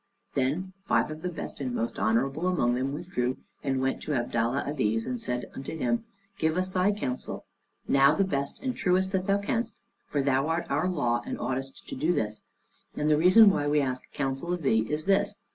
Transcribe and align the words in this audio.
Then 0.33 0.73
five 0.81 1.11
of 1.11 1.21
the 1.21 1.29
best 1.29 1.59
and 1.59 1.75
most 1.75 1.99
honorable 1.99 2.47
among 2.47 2.73
them 2.73 2.91
withdrew, 2.91 3.37
and 3.63 3.79
went 3.83 4.01
to 4.01 4.13
Abdalla 4.15 4.63
Adiz, 4.67 5.05
and 5.05 5.21
said 5.21 5.45
unto 5.53 5.77
him, 5.77 6.05
"Give 6.39 6.57
us 6.57 6.69
thy 6.69 6.91
counsel 6.91 7.45
now 7.87 8.15
the 8.15 8.23
best 8.23 8.59
and 8.63 8.75
truest 8.75 9.11
that 9.11 9.25
thou 9.25 9.37
canst, 9.37 9.75
for 10.07 10.23
thou 10.23 10.47
art 10.47 10.65
of 10.65 10.71
our 10.71 10.89
law, 10.89 11.21
and 11.23 11.37
oughtest 11.39 11.87
to 11.89 11.93
do 11.95 12.13
this: 12.13 12.41
and 12.97 13.11
the 13.11 13.15
reason 13.17 13.51
why 13.51 13.67
we 13.67 13.79
ask 13.79 14.01
counsel 14.11 14.51
of 14.51 14.63
thee 14.63 14.79
is 14.89 15.05
this. 15.05 15.35